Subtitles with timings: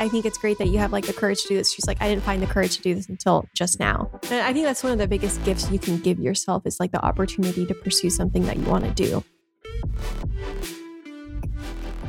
[0.00, 1.72] I think it's great that you have like the courage to do this.
[1.72, 4.08] She's like, I didn't find the courage to do this until just now.
[4.30, 6.92] And I think that's one of the biggest gifts you can give yourself is like
[6.92, 9.24] the opportunity to pursue something that you want to do.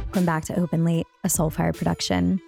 [0.06, 2.40] Welcome back to Openly, a Soulfire production.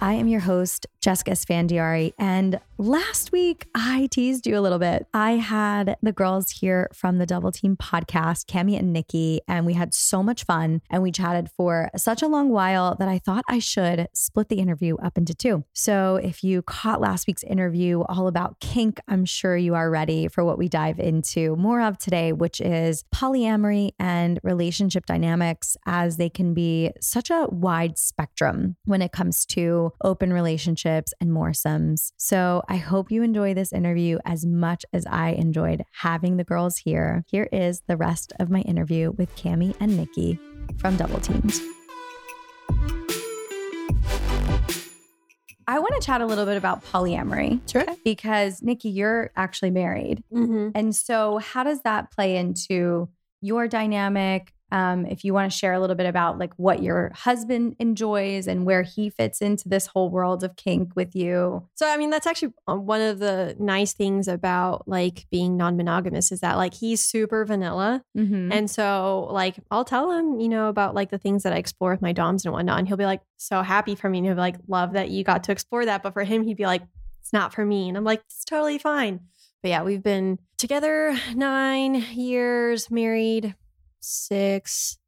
[0.00, 2.14] I am your host, Jessica Sfandiari.
[2.18, 5.06] And last week, I teased you a little bit.
[5.12, 9.74] I had the girls here from the Double Team podcast, Cami and Nikki, and we
[9.74, 10.80] had so much fun.
[10.88, 14.60] And we chatted for such a long while that I thought I should split the
[14.60, 15.64] interview up into two.
[15.74, 20.28] So if you caught last week's interview all about kink, I'm sure you are ready
[20.28, 26.16] for what we dive into more of today, which is polyamory and relationship dynamics, as
[26.16, 32.12] they can be such a wide spectrum when it comes to open relationships and moresomes.
[32.16, 36.76] So I hope you enjoy this interview as much as I enjoyed having the girls
[36.76, 37.24] here.
[37.28, 40.38] Here is the rest of my interview with Cami and Nikki
[40.78, 41.60] from Double Teams.
[45.66, 47.60] I want to chat a little bit about polyamory.
[47.70, 47.86] Sure.
[48.04, 50.22] Because Nikki, you're actually married.
[50.32, 50.70] Mm-hmm.
[50.74, 53.08] And so, how does that play into
[53.40, 54.52] your dynamic?
[54.74, 58.48] Um, if you want to share a little bit about like what your husband enjoys
[58.48, 61.68] and where he fits into this whole world of kink with you.
[61.76, 65.76] So, I mean, that's actually uh, one of the nice things about like being non
[65.76, 68.02] monogamous is that like he's super vanilla.
[68.18, 68.50] Mm-hmm.
[68.50, 71.92] And so, like, I'll tell him, you know, about like the things that I explore
[71.92, 72.80] with my DOMs and whatnot.
[72.80, 74.18] And he'll be like, so happy for me.
[74.18, 76.02] And he'll be like, love that you got to explore that.
[76.02, 76.82] But for him, he'd be like,
[77.20, 77.88] it's not for me.
[77.88, 79.20] And I'm like, it's totally fine.
[79.62, 83.54] But yeah, we've been together nine years, married
[84.04, 84.98] six,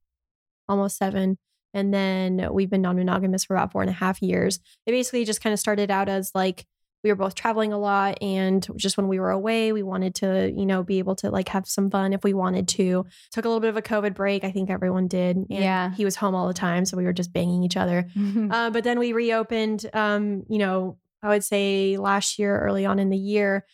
[0.68, 1.38] almost seven.
[1.74, 4.58] And then we've been non monogamous for about four and a half years.
[4.86, 6.64] It basically just kind of started out as like,
[7.04, 10.50] we were both traveling a lot and just when we were away we wanted to
[10.56, 13.48] you know be able to like have some fun if we wanted to took a
[13.48, 15.94] little bit of a covid break i think everyone did and Yeah.
[15.94, 18.08] he was home all the time so we were just banging each other
[18.50, 22.98] uh, but then we reopened um you know i would say last year early on
[22.98, 23.64] in the year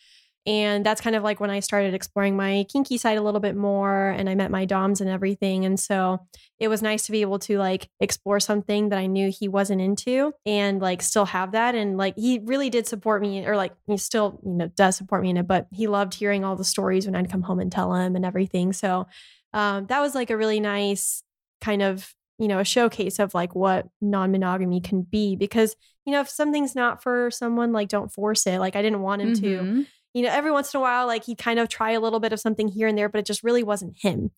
[0.45, 3.55] and that's kind of like when i started exploring my kinky side a little bit
[3.55, 5.65] more and i met my doms and everything.
[5.65, 6.19] And so
[6.59, 9.81] it was nice to be able to like explore something that i knew he wasn't
[9.81, 11.75] into and like still have that.
[11.75, 15.21] And like he really did support me or like he still you know does support
[15.21, 17.71] me in it but he loved hearing all the stories when i'd come home and
[17.71, 18.73] tell him and everything.
[18.73, 19.07] So
[19.53, 21.23] um, that was like a really nice
[21.61, 25.75] kind of you know a showcase of like what non-monogamy can be because
[26.05, 28.59] you know if something's not for someone like don't force it.
[28.59, 29.87] Like i didn't want him to Mhm.
[30.13, 32.33] You know every once in a while like he'd kind of try a little bit
[32.33, 34.31] of something here and there but it just really wasn't him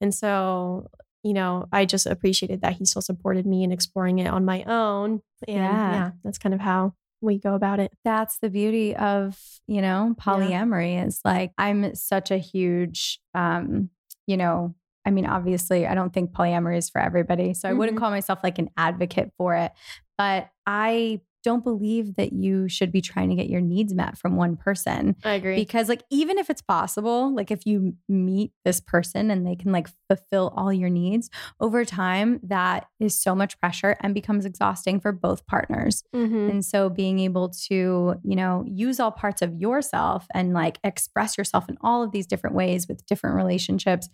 [0.00, 0.88] and so
[1.22, 4.62] you know i just appreciated that he still supported me in exploring it on my
[4.64, 5.92] own and Yeah.
[5.92, 10.14] yeah, that's kind of how we go about it That's the beauty of, you know,
[10.18, 13.90] polyamory is like I'm such a huge um,
[14.26, 14.74] you know,
[15.04, 17.52] I mean, obviously, I don't think polyamory is for everybody.
[17.52, 18.00] So I wouldn't Mhm.
[18.00, 19.72] call myself like an advocate for it,
[20.16, 24.36] but I don't believe that you should be trying to get your needs met from
[24.36, 25.16] one person.
[25.24, 29.46] i agree Because, like, even if it's possible, like, if you meet this person and
[29.46, 31.30] they can, like, fulfill all your needs
[31.60, 36.02] over time, that is so much pressure and becomes exhausting for both partners.
[36.14, 36.50] Mhm.
[36.50, 41.38] And so being able to, you know, use all parts of yourself and like express
[41.38, 44.08] yourself in all of these different ways with different relationships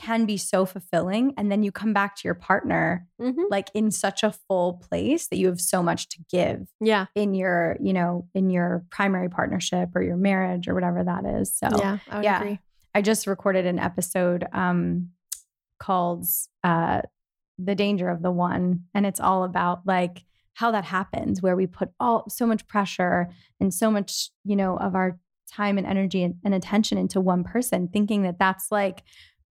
[0.00, 1.34] can be so fulfilling.
[1.36, 3.44] And then you come back to your partner Mhm.
[3.50, 7.34] like in such a full place that you have so much to give yeah in
[7.34, 11.56] your, you know, in your primary partnership or your marriage or whatever that is.
[11.56, 12.40] So yeah i would yeah.
[12.40, 12.58] agree
[12.94, 15.10] I just recorded an episode um
[15.78, 16.26] called
[16.64, 17.02] uh
[17.58, 21.66] The Danger of the One and it's all about like how that happens where we
[21.66, 23.28] put all so much pressure
[23.60, 25.18] and so much, you know, of our
[25.50, 29.02] time and energy and, and attention into one person thinking that that's like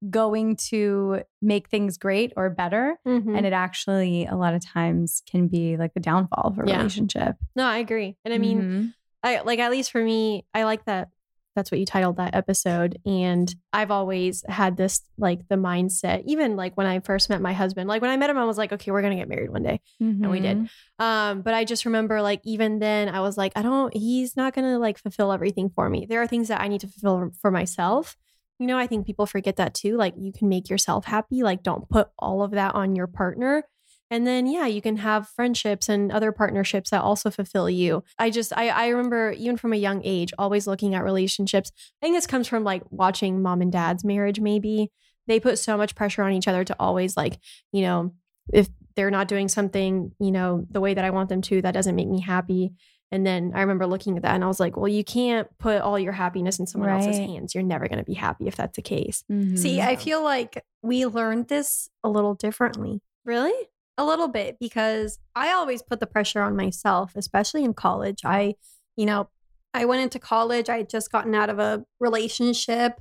[0.10, 3.36] going to make things great or better Mhm.
[3.36, 6.78] and it actually a lot of times can be like the downfall of a Yeah.
[6.78, 7.36] relationship.
[7.56, 8.94] no i agree and i mean Mhm.
[9.24, 11.10] I like at least for me, I like that
[11.56, 13.00] that's what you titled that episode.
[13.04, 17.52] And I've always had this like the mindset, even like when I first met my
[17.52, 19.64] husband, like when I met him, I was like, okay, we're gonna get married one
[19.64, 19.82] day.
[20.00, 20.58] And we did.
[20.58, 20.70] Mhm.
[21.04, 24.54] Um, but I just remember like even then I was like, I don't, he's not
[24.54, 26.06] gonna like fulfill everything for me.
[26.08, 28.16] There are things that I need to fulfill for myself.
[28.60, 29.98] You know, I think people forget that too.
[29.98, 31.44] Like you can make yourself happy.
[31.44, 33.64] Like don't put all of that on your partner.
[34.10, 38.30] and then yeah you can have friendships and other partnerships that also fulfill you i
[38.30, 41.72] just i, I remember even from a young age always looking at relationships
[42.02, 44.92] i think this comes from like watching mom and dad's marriage maybe
[45.28, 47.38] they put so much pressure on each other to always like
[47.74, 48.14] you know
[48.54, 51.74] if they're not doing something you know the way that i want them to that
[51.74, 52.72] doesn't make me happy
[53.12, 55.82] and then I remember looking at that and I was like, well, you can't put
[55.82, 57.04] all your happiness in someone right.
[57.04, 57.56] else's hands.
[57.56, 59.24] You're never going to be happy if that's the case.
[59.32, 59.56] Mm-hmm.
[59.56, 63.02] See, I feel like we learned this a little differently.
[63.24, 63.54] Really?
[63.98, 68.22] A little bit because I always put the pressure on myself, especially in college.
[68.26, 68.56] I,
[68.98, 69.30] you know,
[69.74, 73.00] I went into college, I had just gotten out of a relationship.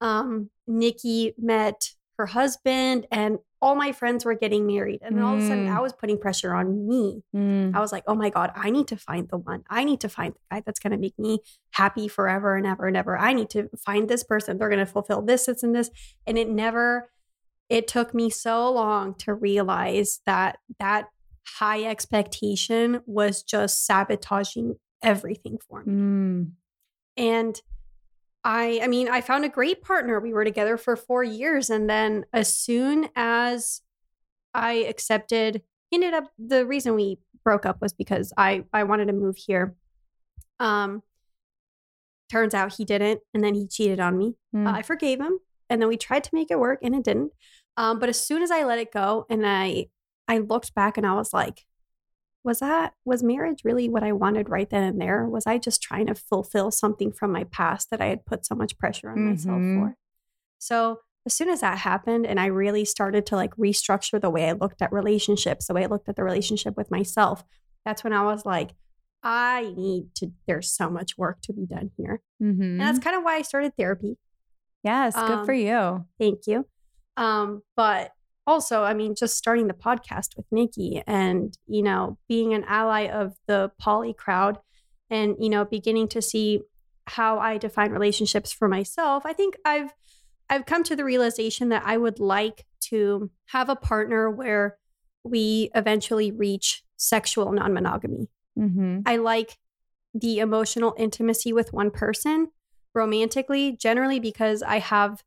[0.00, 5.00] Um, Nikki met her husband and all my friends were getting married.
[5.02, 5.82] And then all of a sudden, I mm.
[5.82, 7.22] was putting pressure on me.
[7.34, 7.74] Mm.
[7.74, 9.64] I was like, oh my God, I need to find the one.
[9.68, 11.40] I need to find the guy that's going to make me
[11.72, 13.18] happy forever and ever and ever.
[13.18, 14.56] I need to find this person.
[14.56, 15.90] They're going to fulfill this, this, and this.
[16.26, 17.10] And it never,
[17.68, 21.08] it took me so long to realize that that
[21.46, 25.92] high expectation was just sabotaging everything for me.
[25.92, 26.50] Mm.
[27.18, 27.60] And
[28.44, 30.20] I I mean, I found a great partner.
[30.20, 33.82] We were together for 4 years and then as soon as
[34.54, 39.12] I accepted ended up the reason we broke up was because I I wanted to
[39.12, 39.74] move here.
[40.58, 41.02] Um
[42.30, 44.34] turns out he didn't and then he cheated on me.
[44.54, 44.66] Mm.
[44.68, 45.38] Uh, I forgave him
[45.68, 47.32] and then we tried to make it work and it didn't.
[47.76, 49.86] Um but as soon as I let it go and I
[50.28, 51.66] I looked back and I was like
[52.42, 55.26] was that was marriage really what I wanted right then and there?
[55.26, 58.54] Was I just trying to fulfill something from my past that I had put so
[58.54, 59.30] much pressure on mm-hmm.
[59.30, 59.96] myself for?
[60.58, 64.48] So as soon as that happened and I really started to like restructure the way
[64.48, 67.44] I looked at relationships, the way I looked at the relationship with myself,
[67.84, 68.70] that's when I was like,
[69.22, 72.22] I need to, there's so much work to be done here.
[72.42, 72.62] Mm-hmm.
[72.62, 73.04] And that's mm-hmm.
[73.04, 74.16] kind of why I started therapy.
[74.82, 76.06] Yes, good um, for you.
[76.18, 76.66] Thank you.
[77.18, 78.12] Um, but
[78.50, 83.06] also, I mean, just starting the podcast with Nikki and, you know, being an ally
[83.06, 84.58] of the poly crowd
[85.08, 86.60] and, you know, beginning to see
[87.06, 89.94] how I define relationships for myself, I think I've
[90.48, 94.78] I've come to the realization that I would like to have a partner where
[95.22, 98.28] we eventually reach sexual non-monogamy.
[98.58, 99.00] Mm-hmm.
[99.06, 99.58] I like
[100.12, 102.48] the emotional intimacy with one person
[102.94, 105.22] romantically, generally because I have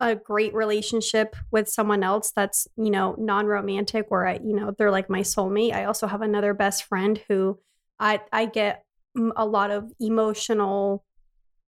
[0.00, 4.90] a great relationship with someone else that's you know non-romantic or I, you know they're
[4.90, 7.58] like my soulmate i also have another best friend who
[7.98, 8.84] i i get
[9.36, 11.04] a lot of emotional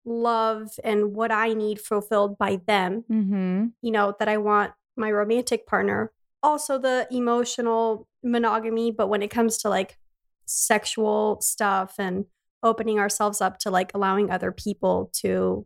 [0.06, 3.66] love and what i need fulfilled by them mm-hmm.
[3.82, 6.12] you know that i want my romantic partner
[6.42, 9.98] also the emotional monogamy but when it comes to like
[10.46, 12.26] sexual stuff and
[12.64, 15.66] opening ourselves up to like allowing other people to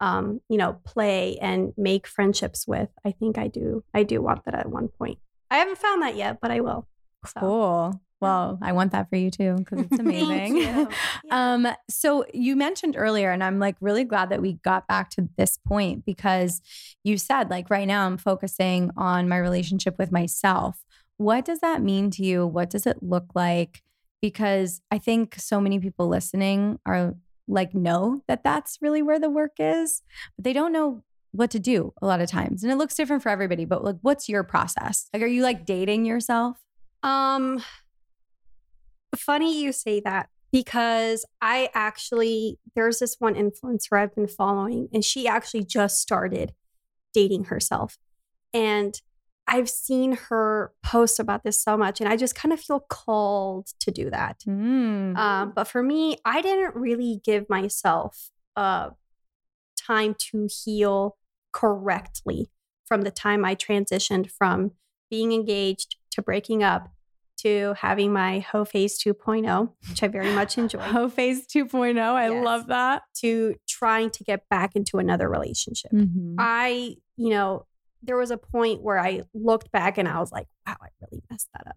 [0.00, 2.88] um, you know, play and make friendships with.
[3.04, 3.84] I think I do.
[3.94, 5.18] I do want that at one point.
[5.50, 6.86] I haven't found that yet, but I will.
[7.26, 7.40] So.
[7.40, 8.00] Cool.
[8.20, 10.58] Well, I want that for you too because it's amazing.
[10.58, 10.86] yeah.
[11.30, 15.28] um, so you mentioned earlier, and I'm like really glad that we got back to
[15.36, 16.60] this point because
[17.02, 20.84] you said like right now I'm focusing on my relationship with myself.
[21.16, 22.46] What does that mean to you?
[22.46, 23.82] What does it look like?
[24.20, 27.14] Because I think so many people listening are
[27.50, 30.02] like know that that's really where the work is,
[30.36, 31.02] but they don't know
[31.32, 32.62] what to do a lot of times.
[32.62, 35.08] And it looks different for everybody, but like what's your process?
[35.12, 36.58] Like are you like dating yourself?
[37.02, 37.62] Um
[39.16, 45.04] funny you say that because I actually there's this one influencer I've been following and
[45.04, 46.54] she actually just started
[47.12, 47.98] dating herself.
[48.52, 49.00] And
[49.50, 53.66] I've seen her post about this so much, and I just kind of feel called
[53.80, 54.44] to do that.
[54.48, 55.16] Mm.
[55.16, 58.90] Um, but for me, I didn't really give myself uh,
[59.76, 61.16] time to heal
[61.52, 62.48] correctly
[62.86, 64.70] from the time I transitioned from
[65.10, 66.92] being engaged to breaking up
[67.38, 72.28] to having my hoe phase 2.0 which i very much enjoy hoe phase 2.0 i
[72.28, 72.44] yes.
[72.44, 76.34] love that to trying to get back into another relationship mm-hmm.
[76.38, 77.64] i you know
[78.02, 81.22] there was a point where I looked back and I was like, wow, I really
[81.30, 81.76] messed that up.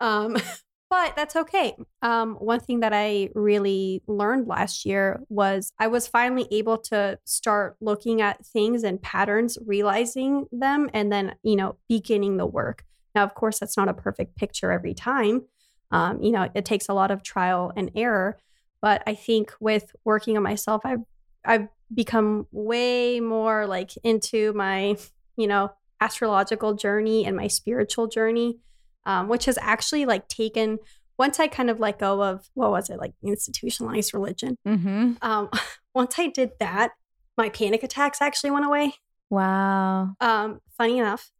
[0.00, 0.36] Um,
[0.90, 1.76] but that's okay.
[2.02, 7.18] Um, one thing that I really learned last year was I was finally able to
[7.24, 12.84] start looking at things and patterns, realizing them, and then, you know, beginning the work.
[13.14, 15.42] Now, of course, that's not a perfect picture every time.
[15.90, 18.38] Um, you know, it takes a lot of trial and error.
[18.82, 21.02] But I think with working on myself, I've
[21.44, 24.96] I've become way more like into my
[25.36, 28.58] you know, astrological journey and my spiritual journey,
[29.04, 30.78] um, which has actually like taken
[31.18, 34.56] once I kind of let go of what was it like institutionalized religion.
[34.66, 35.14] Mm-hmm.
[35.22, 35.48] Um,
[35.94, 36.92] once I did that,
[37.38, 38.94] my panic attacks actually went away.
[39.30, 40.14] Wow.
[40.20, 41.32] Um, funny enough,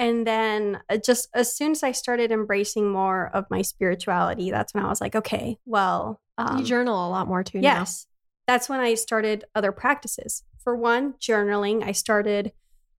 [0.00, 4.72] and then uh, just as soon as I started embracing more of my spirituality, that's
[4.72, 7.60] when I was like, okay, well, um, you journal a lot more too.
[7.60, 7.80] now.
[7.80, 8.06] yes,
[8.46, 10.42] that's when I started other practices.
[10.64, 11.84] For one, journaling.
[11.84, 12.52] I started,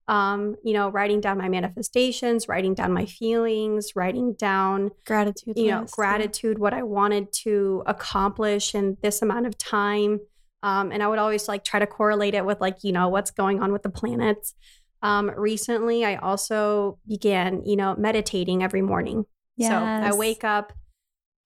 [0.08, 5.56] um, you know, writing down my manifestations, writing down my feelings, writing down gratitude.
[5.56, 10.20] you know gratitude what i wanted to accomplish in this amount of time.
[10.64, 13.30] Um, and i would always like try to correlate it with like you know what's
[13.30, 14.54] going on with the planets.
[15.02, 19.24] Um, recently i also began you know meditating every morning.
[19.58, 20.72] So i wake up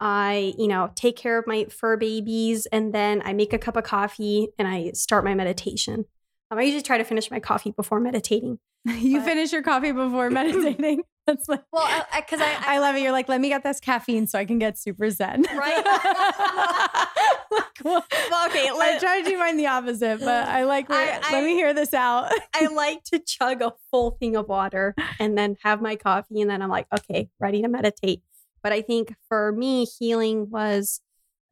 [0.00, 3.76] i you know take care of my fur babies and then i make a cup
[3.76, 6.04] of coffee and i start my meditation
[6.50, 9.92] um, i usually try to finish my coffee before meditating you But- finish your coffee
[9.92, 11.02] before meditating.
[11.26, 13.02] That's like, well because I, I love it.
[13.02, 15.42] You're like, let me get this caffeine so I can get super zen.
[15.42, 15.84] Right.
[17.50, 20.86] Like, well, well, okay I try to do mine the opposite, but I like.
[20.88, 22.30] I- let me hear this out.
[22.54, 26.40] I like to chug a full thing of water and then have my coffee.
[26.40, 28.22] And then I'm like, okay, ready to meditate.
[28.62, 31.00] But I think for me, healing was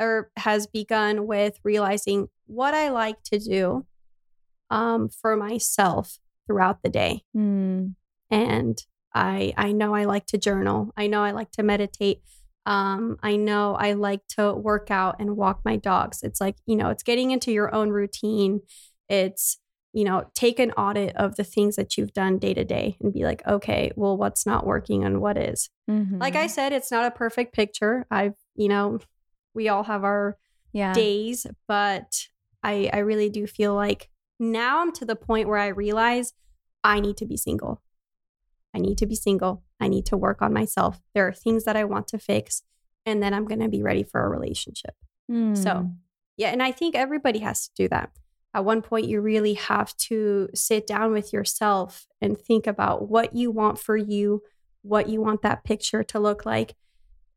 [0.01, 3.87] or has begun with realizing what I like to do
[4.71, 7.23] um, for myself throughout the day.
[7.37, 7.95] Mm.
[8.31, 8.79] And
[9.15, 10.93] I I know I like to journal.
[10.97, 12.23] I know I like to meditate.
[12.67, 16.23] Um, I know I like to work out and walk my dogs.
[16.23, 18.61] It's like, you know, it's getting into your own routine.
[19.09, 19.59] It's,
[19.93, 23.13] you know, take an audit of the things that you've done day to day and
[23.13, 25.69] be like, okay, well, what's not working and what is.
[25.87, 26.51] Like I Mhm.
[26.51, 28.07] said, it's not a perfect picture.
[28.11, 28.99] I've, you know,
[29.55, 30.39] we all have our
[30.73, 30.95] yeah.
[30.95, 32.27] days, but
[32.63, 36.33] I I really do feel like now I'm to the point where I realize
[36.83, 37.81] I need to be single.
[38.75, 39.63] I need to be single.
[39.81, 41.01] I need to work on myself.
[41.15, 42.63] There are things that I want to fix
[43.07, 44.95] and then I'm going to be ready for a relationship.
[45.31, 45.97] So, Mm.
[46.37, 48.11] yeah, and I think everybody has to do that.
[48.53, 53.35] At one point you really have to sit down with yourself and think about what
[53.35, 54.43] you want for you,
[54.83, 56.75] what you want that picture to look like.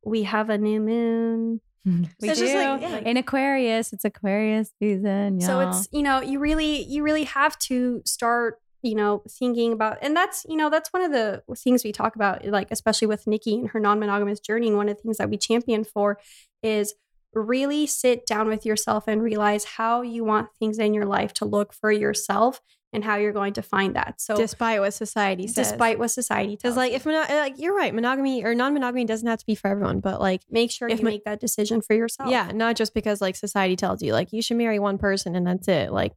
[0.03, 2.03] We have a new moon Mm-hmm.
[2.21, 2.45] we it's do.
[2.45, 2.97] like- yeah.
[2.99, 5.39] In Aquarius, it's Aquarius season.
[5.41, 5.69] So y'all.
[5.69, 10.15] it's you know you really you really have to start you know thinking about and
[10.15, 13.55] that's you know that's one of the things we talk about like especially with Nikki
[13.55, 16.19] and her non-monogamous journey and one of the things that we champion for
[16.61, 16.93] is
[17.33, 21.45] really sit down with yourself and realize how you want things in your life to
[21.45, 22.61] look for yourself
[22.97, 24.19] and how you're going to find that.
[24.19, 25.69] So despite what society says.
[25.69, 29.27] despite what society tells because like if mono- like you're right, monogamy or non-monogamy doesn't
[29.27, 31.93] have to be for everyone, but like make sure you ma- make that decision for
[31.95, 32.29] yourself.
[32.31, 35.45] yeah, not just because like society tells you like you should marry one person and
[35.47, 35.91] that's it.
[35.91, 36.13] Like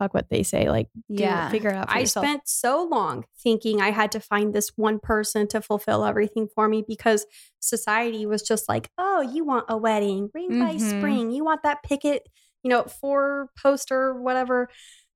[0.00, 0.70] fuck what they say.
[0.70, 1.48] Like do, Yeah.
[1.50, 1.88] figure it out.
[1.90, 2.24] For I yourself.
[2.24, 6.68] spent so long thinking I had to find this one person to fulfill everything for
[6.68, 7.26] me because
[7.60, 10.98] society was just like, oh, you want a wedding, ring by Mhm.
[10.98, 11.30] spring.
[11.32, 12.28] You want that picket,
[12.62, 14.68] you know, four poster, whatever,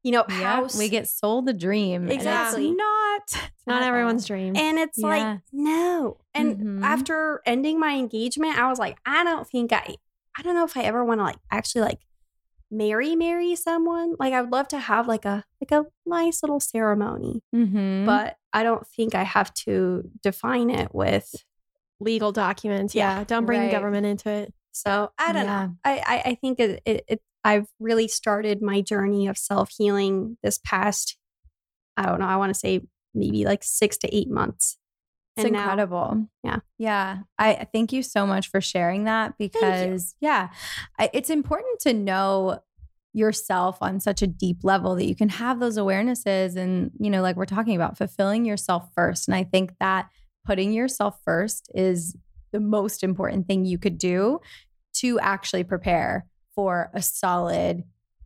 [0.03, 0.79] you know, Yep, house.
[0.79, 2.03] we get sold the dream.
[2.03, 2.71] and it's Exactly.
[2.73, 3.23] not.
[3.25, 4.57] It's not everyone's dream.
[4.57, 5.07] and it's Yeah.
[5.09, 6.19] like, no.
[6.35, 6.83] And Mhm.
[6.85, 9.95] after ending my engagement, I was like, I don't think I,
[10.37, 12.01] I don't know if I ever want to like actually like
[12.71, 14.15] marry, marry someone.
[14.19, 18.05] Like I would love to have like a, like a nice little ceremony Mhm.
[18.07, 21.33] but I don't think I have to define it with.
[22.01, 22.95] Legal documents.
[22.97, 23.25] Yeah, Yeah.
[23.25, 23.67] Don't bring right.
[23.67, 24.53] the government into it.
[24.73, 25.67] So I don't Yeah.
[25.67, 25.77] know.
[25.85, 30.37] I, I I think it, it, it I've really started my journey of self healing
[30.43, 31.17] this past.
[31.97, 32.27] I don't know.
[32.27, 32.81] I want to say
[33.15, 34.79] maybe like six to eight months.
[35.37, 36.29] It's And now- incredible.
[36.45, 36.59] Yeah.
[36.79, 37.19] Yeah.
[37.39, 40.49] I I thank you so much for sharing that because, yeah,
[40.99, 42.61] I, it's important to know
[43.15, 47.21] yourself on such a deep level that you can have those awarenesses and, you know,
[47.21, 49.29] like we're talking about, fulfilling yourself first.
[49.29, 50.09] And I think that
[50.47, 52.17] putting yourself first is
[52.53, 54.41] the most important thing you could do
[54.95, 57.85] to actually prepare for a solid,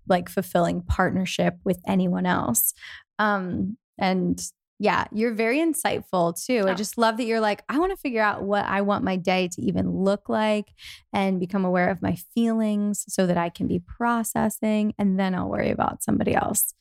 [0.08, 2.72] like fulfilling partnership with anyone else.
[3.18, 4.40] Um, and
[4.78, 6.64] yeah, you're very insightful too.
[6.66, 6.74] I Oh.
[6.74, 9.48] just love that you're like, I want to figure out what I want my day
[9.52, 10.66] to even look like
[11.14, 15.48] and become aware of my feelings so that I can be processing and then I'll
[15.48, 16.74] worry about somebody else.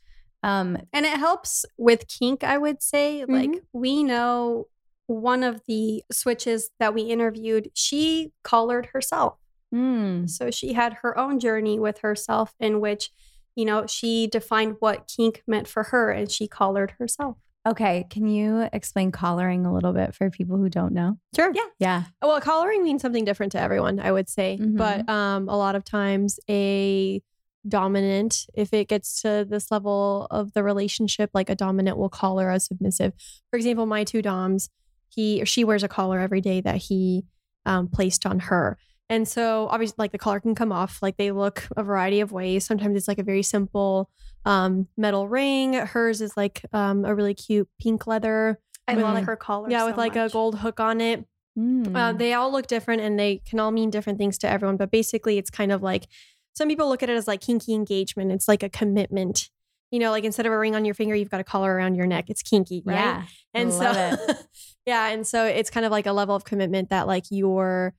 [0.43, 3.23] Um, And it helps with kink, I would say.
[3.25, 4.67] Like, we know
[5.07, 9.37] one of the switches that we interviewed, she collared herself.
[9.73, 13.09] Mm, So she had her own journey with herself in which,
[13.55, 17.37] you know, she defined what kink meant for her and she collared herself.
[17.67, 18.05] okay.
[18.11, 21.17] Can you explain collaring a little bit for people who don't know?
[21.35, 21.51] Sure.
[21.53, 21.65] Yeah.
[21.79, 22.03] Yeah.
[22.21, 24.57] Well, collaring means something different to everyone, I would say.
[24.61, 24.77] Mhm.
[24.77, 27.21] But um, a lot of times, a
[27.67, 32.51] dominant, if it gets to this level of the relationship, like a dominant will collar
[32.51, 33.13] a submissive.
[33.49, 34.69] For example, my two doms,
[35.09, 37.25] he or she wears a collar every day that he
[37.65, 38.77] um, placed on her.
[39.09, 40.99] And so, obviously, like the collar can come off.
[41.01, 42.65] Like they look a variety of ways.
[42.65, 44.09] Sometimes it's like a very simple
[44.45, 45.73] um, metal ring.
[45.73, 49.69] Hers is like um, a really cute pink leather I With love like- her collar.
[49.69, 50.31] yeah, so with like much.
[50.31, 51.25] a gold hook on it.
[51.57, 51.95] Mm.
[51.95, 54.75] Uh, they all look different and they can all mean different things to everyone.
[54.77, 56.07] But basically, it's kind of like
[56.53, 58.31] some people look at it as like kinky engagement.
[58.31, 59.49] It's like a commitment.
[59.91, 61.95] You know, like instead of a ring on your finger, you've got a collar around
[61.95, 62.25] your neck.
[62.29, 62.95] It's kinky, right?
[62.95, 63.23] Yeah.
[63.53, 64.17] And so,
[64.85, 67.93] yeah, and so it's kind of like a level of commitment that like your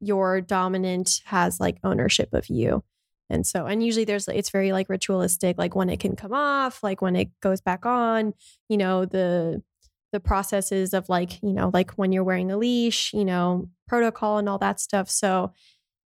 [0.00, 2.84] your dominant has like ownership of you.
[3.28, 6.82] And so, and usually there's it's very like ritualistic, like when it can come off,
[6.82, 8.34] like when it goes back on,
[8.68, 9.62] you know, the
[10.12, 14.38] the processes of like, you know, like when you're wearing a leash, you know, protocol
[14.38, 15.10] and all that stuff.
[15.10, 15.52] So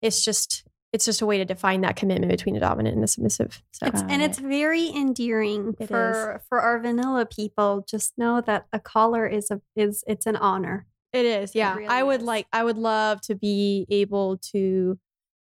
[0.00, 3.08] it's just it's just a way to define that commitment between a dominant and a
[3.08, 3.62] submissive.
[3.72, 7.84] So It's, and it's very endearing It for for our vanilla people.
[7.88, 10.86] Just know that a collar is a is it's an honor.
[11.12, 11.74] It is, yeah.
[11.74, 12.26] really I would is.
[12.26, 14.98] like I would love to be able to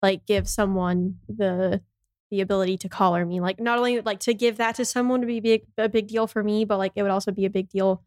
[0.02, 1.82] like give someone the
[2.30, 3.40] the ability to collar me.
[3.40, 6.26] Like not only like to give that to someone to be big a big deal
[6.26, 8.02] for me, but like it would also be a big deal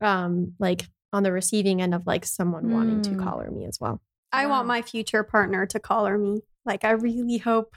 [0.00, 3.24] um like on the receiving end of like someone wanting to Mm.
[3.24, 4.00] collar me as well.
[4.32, 4.52] I Wow.
[4.52, 6.40] want my future partner to collar me.
[6.64, 7.74] Like I really hope.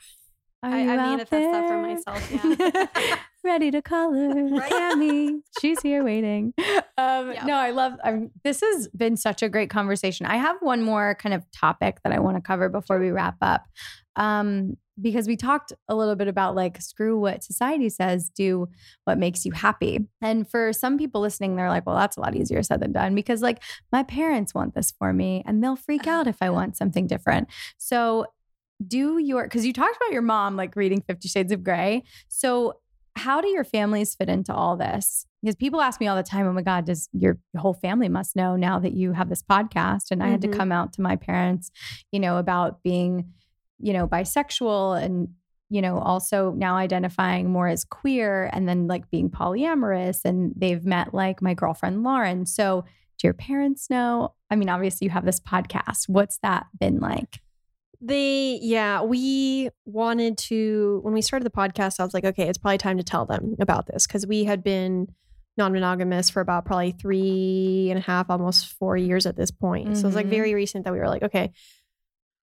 [0.62, 1.82] Are I- I out manifest that for there?
[1.82, 3.16] myself, yeah.
[3.44, 4.70] Ready to color Right?
[4.70, 5.40] Tammy.
[5.62, 6.54] She's here waiting.
[6.98, 7.34] Um.
[7.46, 7.94] No, I love.
[8.04, 10.26] I'm, this has been such a great conversation.
[10.26, 13.38] I have one more kind of topic that I want to cover before we wrap
[13.42, 13.66] up,
[14.18, 18.68] um, because we talked a little bit about like screw what society says, do
[19.06, 20.06] what makes you happy.
[20.22, 23.16] And for some people listening, they're like, well, that's a lot easier said than done
[23.16, 23.64] because like
[23.94, 27.48] my parents want this for me, and they'll freak out if I want something different.
[27.78, 28.26] So
[28.86, 32.80] do your because you talked about your mom like reading 50 shades of Grey so
[33.16, 35.26] how do your families fit into all this?
[35.42, 38.36] Because people ask me all the time oh my god does your whole family must
[38.36, 40.12] know now that you have this podcast?
[40.12, 40.54] And i had to Mhm.
[40.58, 41.70] come out to my parents
[42.12, 43.34] you know about being
[43.80, 45.30] you know bisexual and
[45.70, 50.86] you know also now identifying more as queer and then like being polyamorous and they've
[50.86, 52.46] met like my girlfriend lauren.
[52.46, 52.86] So
[53.18, 54.34] do your parents know?
[54.50, 56.08] I mean obviously you have this podcast.
[56.08, 57.42] What's that been like
[58.02, 62.58] They, yeah, we wanted to, when we started the podcast, I was like, okay, it's
[62.58, 65.08] probably time to tell them about this because we had been
[65.58, 69.98] non monogamous for about probably three and a half, almost four years at this point.
[69.98, 71.52] So it was like very recent that we were like, okay,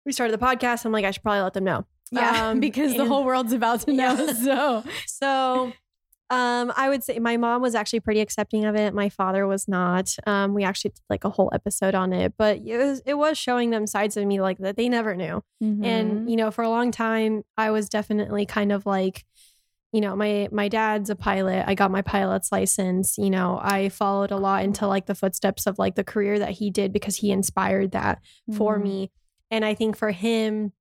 [0.05, 0.85] we started the podcast.
[0.85, 1.85] I'm like, I should probably let them know.
[2.51, 4.15] Um, because the whole world's about to know.
[4.27, 4.33] Yeah.
[4.33, 5.73] So So
[6.31, 8.93] um, I would say my mom was actually pretty accepting of it.
[8.93, 10.15] My father was not.
[10.25, 13.37] Um, we actually did like a whole episode on it, but it was it was
[13.37, 15.43] showing them sides of me like that they never knew.
[15.61, 15.83] Mm-hmm.
[15.83, 19.25] And you know, for a long time, I was definitely kind of like,
[19.91, 21.65] you know, my my dad's a pilot.
[21.67, 23.17] I got my pilot's license.
[23.17, 26.51] You know, I followed a lot into like the footsteps of like the career that
[26.51, 28.19] he did because he inspired that
[28.55, 28.83] for Mm-hmm.
[28.83, 29.11] me.
[29.51, 30.71] And I think for him,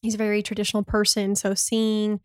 [0.00, 1.34] he's a very traditional person.
[1.36, 2.20] So seeing,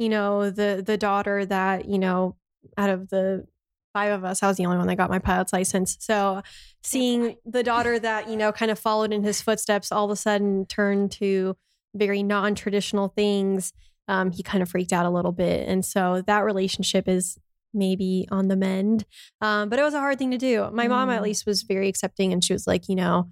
[0.00, 2.34] you know, the the daughter that, you know,
[2.76, 3.46] out of the
[3.92, 5.96] five of us, I was the only one that got my pilot's license.
[6.00, 6.42] So
[6.82, 10.16] seeing the daughter that, you know, kind of followed in his footsteps all of a
[10.16, 11.56] sudden turn to
[11.94, 13.72] very non-traditional things,
[14.08, 15.68] um, he kind of freaked out a little bit.
[15.68, 17.36] And so that relationship is
[17.74, 19.04] maybe on the mend.
[19.40, 20.70] Um, but it was a hard thing to do.
[20.72, 21.24] My mom at Mm.
[21.24, 23.28] least was very accepting and she was like, you know,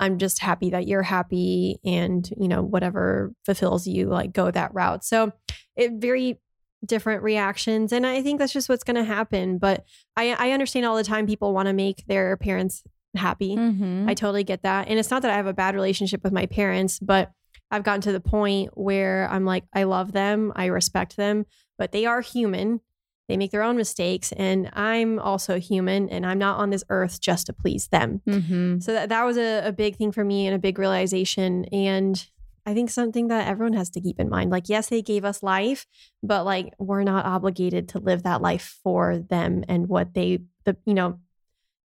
[0.00, 4.74] I'm just happy that you're happy and, you know, whatever fulfills you, like go that
[4.74, 5.04] route.
[5.04, 5.32] So
[5.80, 6.38] it very
[6.84, 7.92] different reactions.
[7.92, 9.58] And I think that's just what's gonna happen.
[9.58, 9.84] But
[10.16, 12.82] I, I understand all the time people want to make their parents
[13.14, 13.56] happy.
[13.56, 14.08] Mhm.
[14.08, 14.88] I totally get that.
[14.88, 17.32] And it's not that I have a bad relationship with my parents, but
[17.70, 21.44] I've gotten to the point where I'm like, I love them, I respect them,
[21.78, 22.80] but they are human.
[23.28, 24.32] They make their own mistakes.
[24.32, 28.22] And I'm also human and I'm not on this earth just to please them.
[28.26, 28.82] Mhm.
[28.82, 31.64] So that, that was a, a big thing for me and a big realization.
[31.66, 32.26] And
[32.66, 34.50] I think something that everyone has to keep in mind.
[34.50, 35.86] Like, yes, they gave us life,
[36.22, 40.76] but like we're not obligated to live that life for them and what they the
[40.84, 41.18] you know,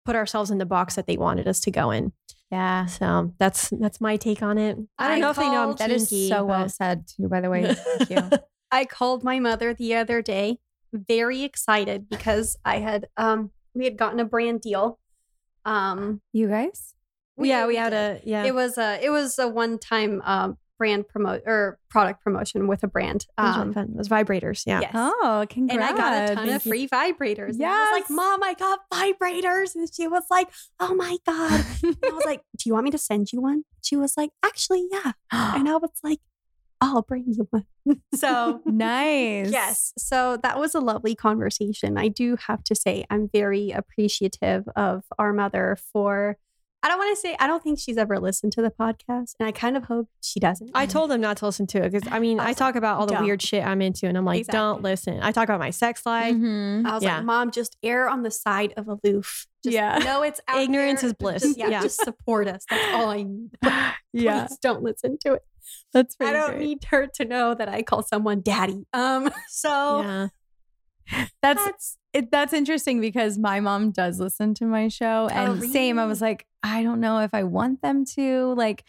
[0.05, 2.11] put ourselves in the box that they wanted us to go in.
[2.51, 2.85] Yeah.
[2.85, 4.77] So that's that's my take on it.
[4.97, 7.05] I don't I know if they know I'm called- That is kinky, so well said
[7.07, 7.73] too, by the way.
[7.97, 8.37] Thank you.
[8.71, 10.59] I called my mother the other day,
[10.93, 14.99] very excited because I had um we had gotten a brand deal.
[15.65, 16.93] Um You guys?
[17.45, 17.97] Yeah, we had did.
[17.97, 18.45] a yeah.
[18.45, 22.83] it was a it was a one time um brand promote or product promotion with
[22.83, 23.25] a brand.
[23.37, 23.89] it was really Um fun.
[23.93, 24.63] It was vibrators.
[24.67, 24.81] Yeah.
[24.81, 24.91] yes.
[24.93, 25.73] Oh, congrats.
[25.81, 25.83] and.
[25.83, 26.69] I got a ton Thank of you.
[26.71, 27.53] free vibrators.
[27.57, 27.71] Yeah.
[27.71, 29.73] I was like, Mom, I got vibrators.
[29.73, 31.65] And she was like, Oh my God.
[31.83, 33.63] And I was like, Do you want me to send you one?
[33.83, 35.13] She was like, Actually, yeah.
[35.31, 36.19] And I was like,
[36.79, 37.65] I'll bring you one.
[38.13, 39.49] so nice.
[39.49, 39.93] Yes.
[39.97, 41.97] So that was a lovely conversation.
[41.97, 46.37] I do have to say, I'm very appreciative of our mother for
[46.83, 49.47] I don't want to say I don't think she's ever listened to the podcast, and
[49.47, 50.69] I kind of hope she doesn't.
[50.75, 53.07] I told him not to listen to it because I mean, I talk about all
[53.07, 53.23] the Don't.
[53.25, 54.57] weird shit I'm into, and I'm like, Exactly.
[54.59, 55.19] don't listen.
[55.21, 56.35] I talk about my sex life.
[56.35, 56.85] Mhm.
[56.85, 57.17] I was Yeah.
[57.17, 59.47] like, Mom, just err on the side of aloof.
[59.63, 59.97] Just Yeah.
[59.97, 61.07] know it's out Ignorance there.
[61.09, 61.41] is bliss.
[61.43, 61.81] Just, yeah, Yeah.
[61.81, 62.63] just support us.
[62.69, 63.49] That's all I need.
[64.13, 65.41] Yeah, Please don't listen to it.
[65.93, 66.59] that's I don't great.
[66.65, 68.85] need her to know that I call someone daddy.
[68.93, 70.27] Um, so Yeah.
[71.41, 75.63] That's that's it, that's interesting because my mom does listen to my show, oh, and
[75.63, 75.99] same.
[75.99, 78.83] I was like, I don't know if I want them to like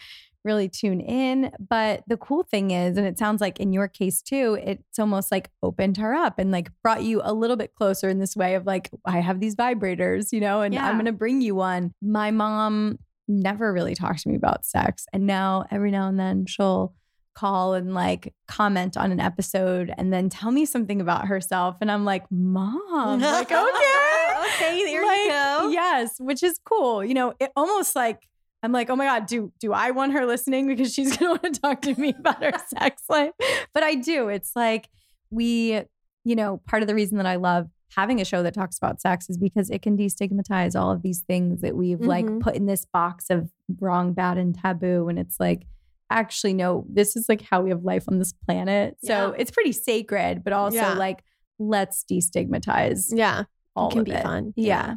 [0.45, 4.23] really tune in, but the cool thing is, and it sounds like in your case
[4.23, 8.09] too, it's almost like opened her up and like brought you a little bit closer
[8.09, 11.43] in this way of like, I have these vibrators, you know, and I'm gonna bring
[11.43, 11.93] you one.
[12.01, 16.47] My mom never really talked to me about sex, and now every now and then
[16.47, 16.95] she'll
[17.39, 21.91] call and like comment on an episode and then tell me something about herself and
[21.91, 23.63] I'm like mom like okay
[24.55, 25.71] okay, there Like, you go.
[25.73, 28.27] yes which is cool you know it almost like
[28.63, 31.41] I'm like oh my god do do I want her listening because she's going to
[31.43, 33.33] want to talk to me about her sex life
[33.73, 34.89] but I do it's like
[35.31, 35.83] we
[36.25, 39.01] you know part of the reason that I love having a show that talks about
[39.01, 42.41] sex is because it can destigmatize all of these things that we've like Mhm.
[42.41, 43.49] put in this box of
[43.81, 45.63] wrong bad and taboo and it's like
[46.11, 49.33] actually no this is like how we have life on this planet so Yeah.
[49.39, 50.95] it's pretty sacred but also Yeah.
[50.95, 51.23] like
[51.59, 53.45] let's destigmatize Yeah.
[53.77, 54.23] all can of be it.
[54.23, 54.53] fun.
[54.57, 54.95] yeah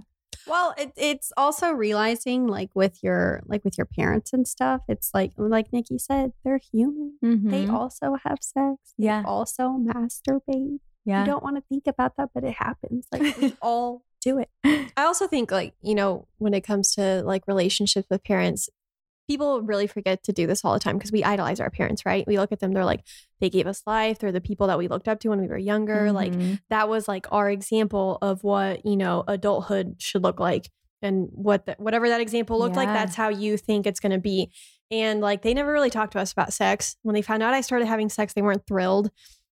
[0.47, 4.81] Well, it, it's also realizing, like with your like with your parents and stuff.
[4.87, 7.17] It's like like Nikki said, they're human.
[7.21, 7.73] They Mhm.
[7.73, 8.77] also have sex.
[8.97, 9.23] They Yeah.
[9.25, 10.79] also masturbate.
[11.05, 13.07] yeah You don't want to think about that, but it happens.
[13.11, 14.49] Like we all do it.
[14.97, 18.67] I also think like, you know, when it comes to like relationships with parents,
[19.27, 22.25] people really forget to do this all the time because we idolize our parents, right?
[22.27, 23.05] We look at them, they're like,
[23.39, 24.19] they gave us life.
[24.19, 26.11] They're the people that we looked up to when we were younger.
[26.11, 26.59] Like Mhm.
[26.69, 30.69] that was like our example of what, you know, adulthood should look like.
[31.01, 34.19] And what the, whatever that example looked like, that's how you think it's going to
[34.19, 34.51] be.
[34.91, 36.95] And like they never really talked to us about sex.
[37.01, 39.09] When they found out I started having sex, they weren't thrilled.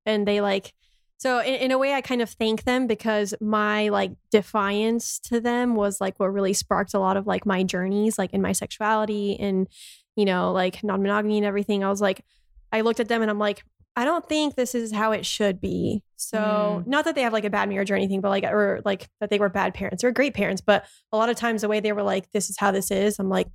[0.06, 0.74] And they like,
[1.18, 5.40] so in, in a way, I kind of thank them because my like defiance to
[5.40, 8.52] them was like what really sparked a lot of like my journeys, like in my
[8.52, 9.68] sexuality and,
[10.16, 11.84] you know, like non monogamy and everything.
[11.84, 12.24] I was like,
[12.72, 13.64] I looked at them and I'm like,
[13.96, 16.04] I don't think this is how it should be.
[16.18, 19.08] So, not that they have like a bad marriage or anything, but like, or like
[19.22, 20.04] that they were bad parents.
[20.04, 22.58] or great parents, but a lot of times the way they were like, this is
[22.58, 23.48] how this is, I'm like,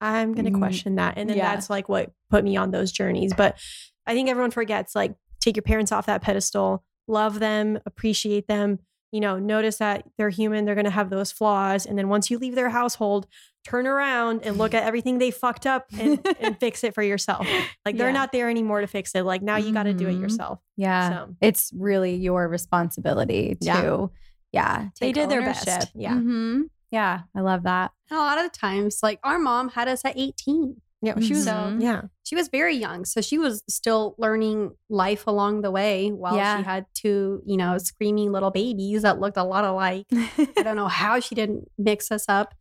[0.00, 1.14] I'm going to Mm, question that.
[1.16, 1.54] And then yeah.
[1.54, 3.32] that's like what put me on those journeys.
[3.34, 3.58] But
[4.06, 8.78] I think everyone forgets like, take your parents off that pedestal, love them, appreciate them,
[9.12, 11.84] you know, notice that they're human, they're going to have those flaws.
[11.84, 13.26] And then once you leave their household,
[13.66, 17.46] turn around and look at everything they fucked up and, and fix it for yourself.
[17.84, 18.12] Like they're Yeah.
[18.14, 19.24] not there anymore to fix it.
[19.24, 20.20] Like now you got to do it Mhm.
[20.22, 20.60] yourself.
[20.76, 24.06] yeah So it's really your responsibility to Yeah.
[24.52, 25.68] yeah, They take did their best.
[25.68, 25.88] ownership.
[25.94, 26.14] Yeah.
[26.14, 26.62] Mhm.
[26.90, 30.04] yeah i love that And a lot of the times, like our mom had us
[30.04, 30.80] at 18.
[31.02, 31.82] Yeah, she was, Mhm.
[31.82, 32.02] yeah.
[32.24, 33.04] She was very young.
[33.04, 36.58] So she was still learning life along the way while Yeah.
[36.58, 40.06] she had two, you know, screaming little babies that looked a lot alike.
[40.12, 42.54] I don't know how she didn't mix us up,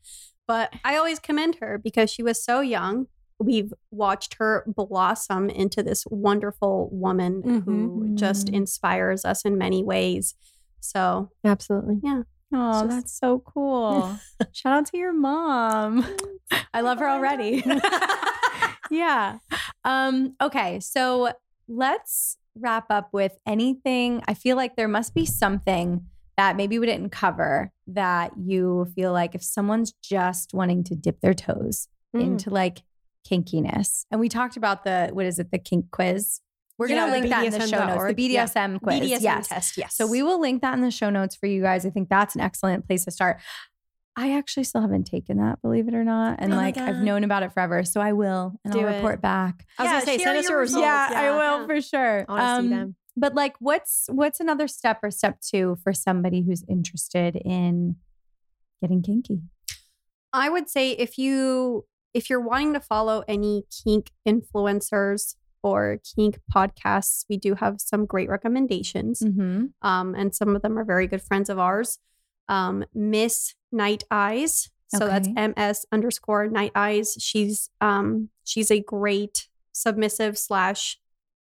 [0.47, 3.07] but I always commend her because she was so young.
[3.41, 8.53] We've watched her blossom into this wonderful woman who just Mhm.
[8.55, 10.35] inspires us in many ways.
[10.81, 11.99] So, Absolutely.
[12.03, 12.23] Yeah.
[12.51, 14.17] Oh just- that's so cool
[14.53, 16.03] shout out to your mom
[16.73, 17.61] i love her already
[18.91, 19.37] yeah
[19.83, 21.31] um okay so
[21.67, 26.05] let's wrap up with anything i feel like there must be something
[26.37, 31.19] that maybe we didn't cover that you feel like if someone's just wanting to dip
[31.21, 32.21] their toes Mm.
[32.21, 32.81] into like
[33.29, 34.05] kinkiness.
[34.09, 36.41] And we talked about the what is it, the kink quiz.
[36.79, 38.03] We're Yeah, gonna link that in the show notes.
[38.05, 38.19] The BDSM.org.
[38.19, 38.45] Yeah.
[38.45, 38.99] BDSM quiz.
[39.01, 39.47] BDSM yes.
[39.47, 39.95] test, yes.
[39.95, 41.85] So we will link that in the show notes for you guys.
[41.85, 43.39] I think that's an excellent place to start.
[44.15, 46.37] I actually still haven't taken that, believe it or not.
[46.39, 47.83] And Oh like I've known about it forever.
[47.83, 48.95] So I will and Do I'll it.
[48.97, 49.65] report back.
[49.77, 50.83] I was Yeah, gonna say, send us your your results.
[50.85, 51.11] results.
[51.13, 52.25] yeah, I will for sure.
[52.27, 52.95] I want to see Um, them.
[53.15, 57.95] But like what's what's another step or step two for somebody who's interested in
[58.81, 59.41] getting kinky?
[60.33, 66.39] I would say if you if you're wanting to follow any kink influencers or kink
[66.53, 69.21] podcasts, we do have some great recommendations.
[69.21, 69.65] Mm-hmm.
[69.81, 71.99] Um, and some of them are very good friends of ours.
[72.47, 74.69] Um, Miss Night Eyes.
[74.87, 77.15] So that's MS underscore Night Eyes.
[77.19, 80.97] She's um she's a great submissive slash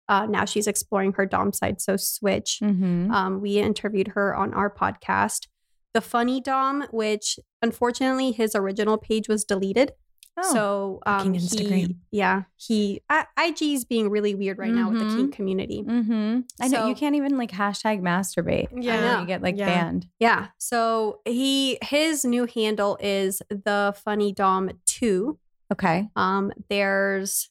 [0.07, 1.81] uh now she's exploring her Dom side.
[1.81, 2.59] So switch.
[2.61, 3.11] Mm-hmm.
[3.11, 5.47] Um, we interviewed her on our podcast.
[5.93, 9.93] The Funny Dom, which unfortunately his original page was deleted.
[10.41, 11.95] Oh, so um, he, Instagram.
[12.11, 15.83] yeah, he I, IG is being really weird right now with the Kink community.
[15.83, 16.39] Mm-hmm.
[16.61, 18.67] I know you can't even like hashtag masturbate.
[18.75, 19.21] Yeah.
[19.21, 19.65] you get like Yeah.
[19.65, 20.07] banned.
[20.19, 20.47] Yeah.
[20.57, 25.37] So he his new handle is the funny dom two.
[25.71, 26.09] Okay.
[26.15, 27.49] Um, there's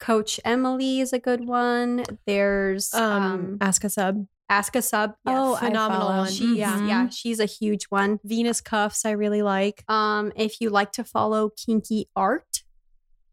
[0.00, 2.04] Coach Emily is a good one.
[2.26, 4.26] There's Um, um, ask a sub.
[4.50, 5.14] Ask a Sub.
[5.26, 6.30] Oh, phenomenal one.
[6.30, 6.78] she's yeah.
[6.78, 6.88] Mhm.
[6.88, 8.18] yeah, she's a huge one.
[8.24, 9.84] Venus cuffs, I really like.
[9.90, 12.62] Um, if you like to follow kinky art,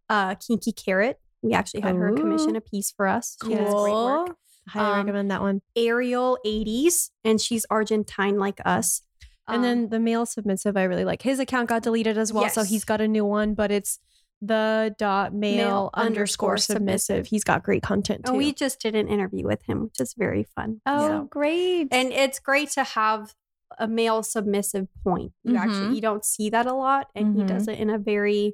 [0.09, 3.37] uh, Kinky Carrot, we actually had her commission a piece for us.
[3.43, 4.35] She does great work.
[4.67, 5.61] Highly Um, recommend that one.
[5.75, 9.01] Ariel 80s, and she's Argentine like us.
[9.47, 11.21] And Um, then the male submissive, I really like.
[11.21, 13.99] His account got deleted as well, so he's got a new one, but it's
[14.41, 17.27] the dot male, underscore submissive.
[17.27, 18.33] He's got great content too.
[18.33, 20.81] we just did an interview with him, which is very fun.
[20.85, 21.87] Oh, So- great.
[21.91, 23.33] and it's great to have
[23.79, 25.31] a male submissive point.
[25.43, 25.57] You Mhm.
[25.59, 27.47] actually you don't see that a lot, and he Mhm.
[27.47, 28.53] does it in a very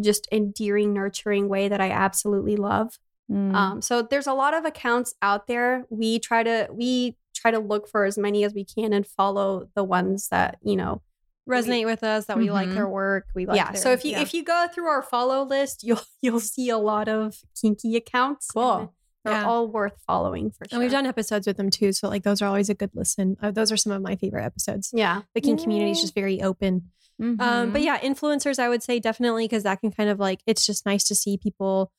[0.00, 2.98] just endearing, nurturing way that I absolutely love.
[3.30, 3.54] Mm.
[3.54, 5.84] Um, so there's a lot of accounts out there.
[5.90, 9.68] We try to we try to look for as many as we can and follow
[9.74, 11.02] the ones that you know.
[11.48, 13.26] Resonate with us that we like their work.
[13.34, 13.72] We like yeah.
[13.72, 14.20] their- So if you yeah.
[14.22, 18.48] if you go through our follow list, you'll you'll see a lot of kinky accounts.
[18.50, 18.94] Cool.
[19.24, 19.46] They're Yeah.
[19.46, 20.68] all worth following for sure.
[20.76, 23.36] and we've done episodes with them too, so like those are always a good listen.
[23.42, 24.90] Uh, those are some of my favorite episodes.
[24.92, 25.22] yeah.
[25.34, 26.90] The kink community is just very open.
[27.20, 27.72] Um, Mhm.
[27.72, 30.86] but yeah, influencers, I would say definitely because that can kind of like it's just
[30.86, 31.90] nice to see people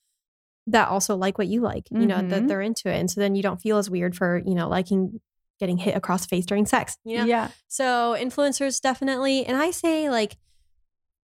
[0.68, 2.48] that also like what you like, you know, that Mhm.
[2.48, 2.98] they're into it.
[3.00, 5.20] And so then you don't feel as weird for, you know, liking
[5.60, 7.26] getting hit across the face during sex, you know?
[7.26, 7.50] yeah.
[7.68, 9.46] So influencers definitely.
[9.46, 10.38] And I say like,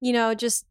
[0.01, 0.65] you know, just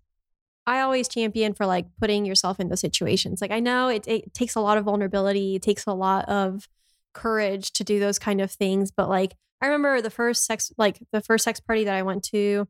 [0.66, 3.40] I always champion for like putting yourself in those situations.
[3.40, 6.68] Like I know it, it takes a lot of vulnerability, it takes a lot of
[7.12, 8.90] courage to do those kind of things.
[8.90, 12.22] But like I remember the first sex like the first sex party that I went
[12.30, 12.66] to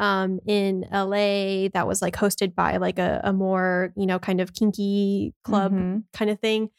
[0.00, 4.40] um in LA that was like hosted by like a, a more, you know, kind
[4.40, 6.04] of kinky club Mhm.
[6.12, 6.70] kind of thing.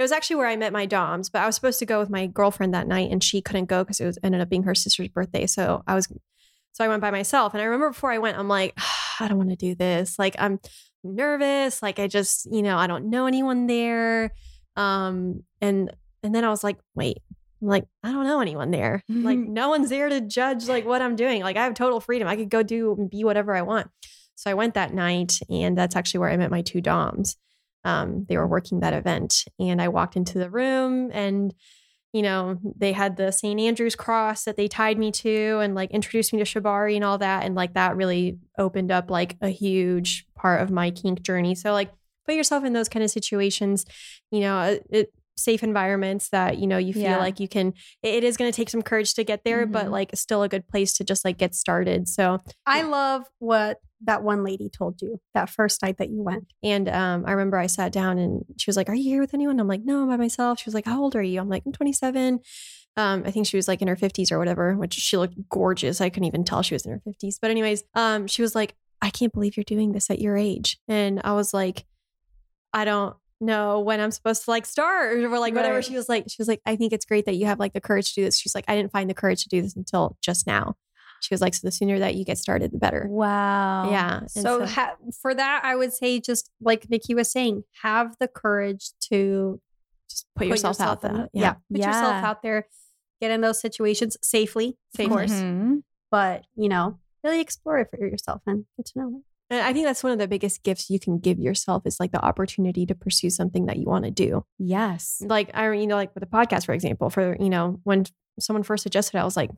[0.00, 2.08] It was actually where I met my doms, but I was supposed to go with
[2.08, 4.74] my girlfriend that night and she couldn't go because it was ended up being her
[4.74, 5.46] sister's birthday.
[5.46, 6.08] So I was
[6.72, 7.52] so I went by myself.
[7.52, 8.72] And I remember before I went, I'm like,
[9.20, 10.18] I don't want to do this.
[10.18, 10.58] Like I'm
[11.04, 11.82] nervous.
[11.82, 14.32] Like I just, you know, I don't know anyone there.
[14.74, 17.18] Um and and then I was like, wait,
[17.60, 19.02] I'm like, I don't know anyone there.
[19.06, 21.42] Like no one's there to judge like what I'm doing.
[21.42, 22.26] Like I have total freedom.
[22.26, 23.90] I could go do and be whatever I want.
[24.34, 27.36] So I went that night and that's actually where I met my two doms
[27.84, 31.54] um, they were working that event and i walked into the room and
[32.12, 35.90] you know they had the st andrew's cross that they tied me to and like
[35.92, 39.48] introduced me to shibari and all that and like that really opened up like a
[39.48, 41.90] huge part of my kink journey so like
[42.26, 43.84] put yourself in those kind of situations
[44.30, 47.18] you know uh, it, safe environments that you know you feel Yeah.
[47.18, 49.90] like you can it, is going to take some courage to get there but Mhm.
[49.92, 54.22] like still a good place to just like get started so I love what that
[54.22, 56.52] one lady told you that first night that you went.
[56.62, 59.34] And um, I remember I sat down and she was like, Are you here with
[59.34, 59.60] anyone?
[59.60, 60.58] I'm like, No, I'm by myself.
[60.58, 61.40] She was like, How old are you?
[61.40, 62.40] I'm like, I'm 27.
[62.96, 66.00] Um, I think she was like in her 50s or whatever, which she looked gorgeous.
[66.00, 67.36] I couldn't even tell she was in her 50s.
[67.40, 70.78] But, anyways, um, she was like, I can't believe you're doing this at your age.
[70.88, 71.84] And I was like,
[72.72, 75.76] I don't know when I'm supposed to like start or like whatever.
[75.76, 75.84] Right.
[75.84, 77.80] She was like, She was like, I think it's great that you have like the
[77.80, 78.38] courage to do this.
[78.38, 80.74] She's like, I didn't find the courage to do this until just now.
[81.20, 83.06] She was like, So the sooner that you get started, the better.
[83.08, 83.90] Wow.
[83.90, 84.18] Yeah.
[84.20, 88.28] And So, ha- for that, I would say just like Nikki was saying, have the
[88.28, 89.60] courage to
[90.08, 91.12] just put, yourself, out there.
[91.12, 91.54] the- yeah.
[91.70, 92.66] put yourself out there,
[93.20, 95.04] get in those situations safely, Safely.
[95.04, 95.82] of course, Mhm.
[96.10, 99.22] but you know, really explore it for yourself and get to know it.
[99.52, 102.12] And I think that's one of the biggest gifts you can give yourself is like
[102.12, 104.44] the opportunity to pursue something that you want to do.
[104.58, 105.20] Yes.
[105.26, 108.04] Like I, you know, like with the podcast, for example, for you know, when
[108.38, 109.50] someone first suggested, it, I was like,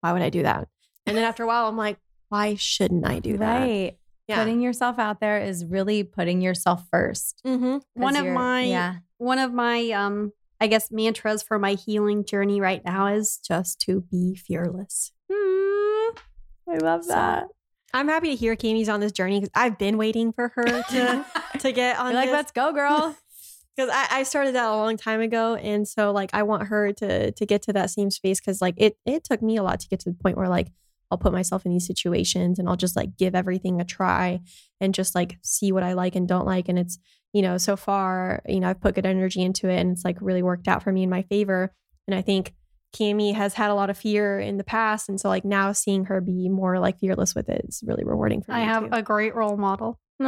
[0.00, 0.68] why would I do that?
[1.08, 3.60] And then after a while, I'm like, why shouldn't I do that?
[3.60, 3.98] Right.
[4.26, 4.38] Yeah.
[4.38, 7.78] Putting yourself out there is really putting yourself 1st mm-hmm.
[7.94, 8.96] One of my yeah.
[9.16, 13.80] one of my um I guess mantras for my healing journey right now is just
[13.82, 15.12] to be fearless.
[15.30, 17.46] I love that.
[17.94, 21.24] I'm happy to hear Cami's on this journey because I've been waiting for her to
[21.60, 22.12] to get on.
[22.12, 23.16] You're like, let's go, girl.
[23.78, 26.92] because I, I started that a long time ago and so like i want her
[26.94, 29.78] to to get to that same space because like it it took me a lot
[29.78, 30.72] to get to the point where like
[31.10, 34.40] i'll put myself in these situations and i'll just like give everything a try
[34.80, 36.98] and just like see what i like and don't like and it's
[37.32, 40.16] you know so far you know i've put good energy into it and it's like
[40.20, 41.72] really worked out for me in my favor
[42.06, 42.54] and i think
[42.96, 46.06] Cami has had a lot of fear in the past and so like now seeing
[46.06, 48.88] her be more like fearless with it is really rewarding for me I have too.
[48.92, 49.98] a great role model.
[50.22, 50.24] Aw.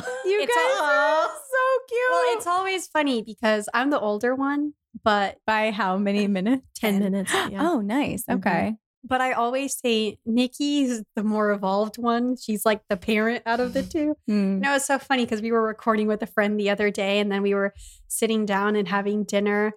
[0.00, 0.22] Oh.
[0.24, 2.00] You It's guys all- are so cute.
[2.10, 6.62] Well, it's always funny because I'm the older one, but by how many minutes?
[6.76, 8.24] 10 minutes yeah Oh, nice.
[8.30, 8.36] Mhm.
[8.36, 8.74] Okay.
[9.04, 12.36] But I always say Nikki's the more evolved one.
[12.36, 14.16] She's like the parent out of the two.
[14.28, 14.60] Mm.
[14.60, 17.30] No, it's so funny because we were recording with a friend the other day and
[17.30, 17.74] then we were
[18.08, 19.72] sitting down and having dinner.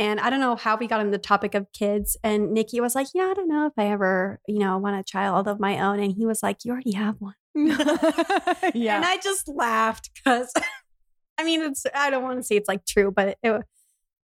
[0.00, 2.16] And I don't know how we got on the topic of kids.
[2.22, 5.02] And Nikki was like, Yeah, I don't know if I ever, you know, want a
[5.02, 5.98] child of my own.
[5.98, 7.34] And he was like, You already have one.
[7.56, 8.96] yeah.
[8.96, 10.52] And I just laughed because
[11.38, 13.62] I mean, it's, I don't want to say it's like true, but it, it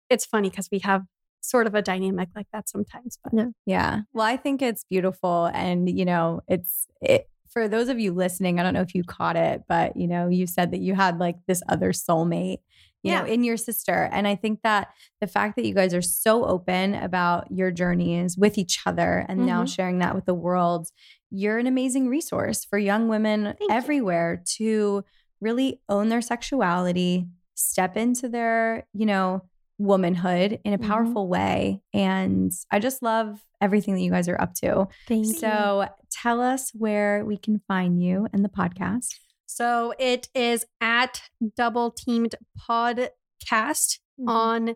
[0.10, 1.04] it's funny because we have
[1.44, 3.20] sort of a dynamic like that sometimes.
[3.24, 3.46] But Yeah.
[3.66, 4.00] Yeah.
[4.14, 5.52] Well, I think it's beautiful.
[5.54, 9.04] And, you know, it's, it, for those of you listening, I don't know if you
[9.04, 12.60] caught it, but, you know, you said that you had like this other soulmate,
[13.04, 13.34] you know, Yeah.
[13.34, 14.10] in your sister.
[14.12, 14.88] And I think that
[15.22, 19.46] the fact that you guys are so open about your journeys with each other and
[19.46, 19.76] now Mhm.
[19.76, 20.88] sharing that with the world,
[21.30, 23.68] you're an amazing resource for young women you.
[23.70, 25.04] everywhere to
[25.42, 29.42] really own their sexuality, step into their, you know,
[29.84, 30.88] womanhood in a Mhm.
[30.88, 31.82] powerful way.
[31.93, 34.88] And I just love everything that you guys are up to.
[35.08, 35.34] Thank you.
[35.34, 39.15] So tell us where we can find you and the podcast.
[39.46, 41.22] So it is at
[41.56, 42.36] Double Teamed
[42.69, 44.30] Podcast Mhm.
[44.30, 44.76] on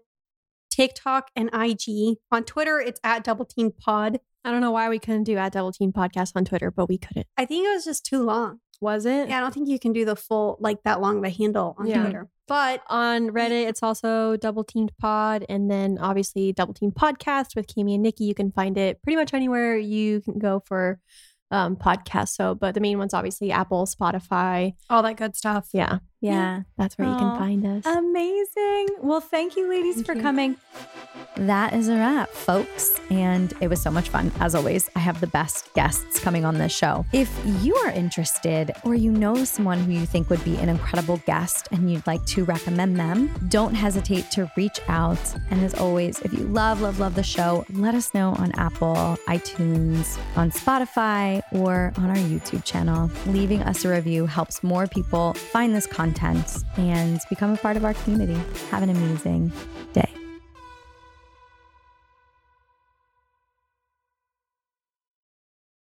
[0.70, 2.18] TikTok and IG.
[2.32, 4.20] On Twitter, it's at Double Teamed Pod.
[4.46, 6.98] I don't know why we couldn't do at Double Team Podcast on Twitter, but we
[6.98, 7.28] couldn't.
[7.38, 8.60] I think it was just too long.
[8.80, 9.30] Was it?
[9.30, 11.76] Yeah, I don't think you can do the full, like that long of a handle
[11.80, 12.04] on Yeah.
[12.04, 12.30] Twitter.
[12.48, 17.68] But On Reddit, it's also Double Teamed Pod, and then obviously Double Teamed Podcast with
[17.68, 18.24] Kimmy and Nikki.
[18.24, 21.00] You can find it pretty much anywhere you can go for
[21.52, 22.36] um, podcasts.
[22.36, 24.74] So, but the main ones obviously Apple, Spotify.
[24.90, 25.70] all that good stuff.
[25.74, 26.62] Yeah, Yeah.
[26.78, 27.86] that's where you can find us.
[27.86, 28.88] Amazing.
[29.02, 30.22] Well, thank you, ladies, Thank for you.
[30.22, 30.56] coming.
[31.36, 33.00] That is a wrap, folks.
[33.12, 34.32] And it was so much fun.
[34.40, 37.06] As always, I have the best guests coming on this show.
[37.14, 37.30] If
[37.62, 41.68] you are interested or you know someone who you think would be an incredible guest
[41.72, 45.20] and you'd like to recommend them, don't hesitate to reach out.
[45.52, 48.96] And as always, if you love, love, love the show, let us know on Apple,
[49.28, 53.12] iTunes, on Spotify, or on our YouTube channel.
[53.28, 57.84] Leaving us a review helps more people find this content and become a part of
[57.84, 58.40] our community.
[58.72, 59.52] Have an amazing
[59.94, 60.10] day.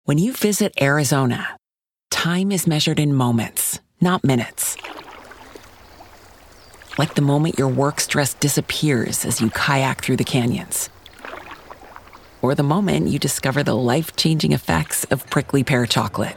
[0.05, 1.57] When you visit Arizona,
[2.11, 4.77] time is measured in moments, not minutes.
[6.99, 10.89] Like the moment your work stress disappears as you kayak through the canyons.
[12.41, 16.37] Or the moment you discover the life changing effects of prickly pear chocolate.